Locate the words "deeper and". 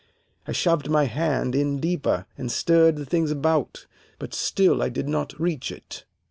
1.79-2.51